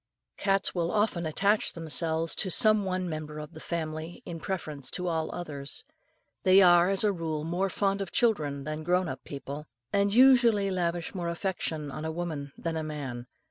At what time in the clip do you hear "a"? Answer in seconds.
3.55-3.59, 7.03-7.11, 12.03-12.11, 12.77-12.83